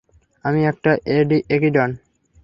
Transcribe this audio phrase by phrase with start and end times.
[0.45, 0.91] আমি একটা
[1.55, 1.85] একিডনা!